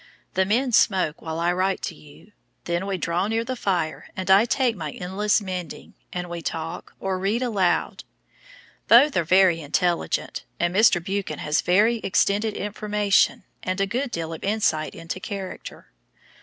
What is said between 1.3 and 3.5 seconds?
I write to you. Then we draw near